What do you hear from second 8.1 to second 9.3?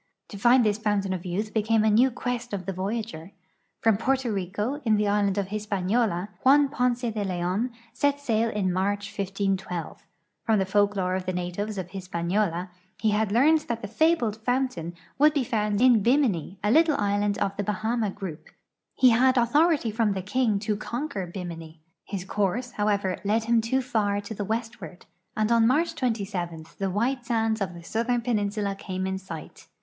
sail in March,